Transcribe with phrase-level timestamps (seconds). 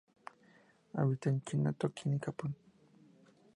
[0.95, 2.55] Habita en China, Tonkin y Japón.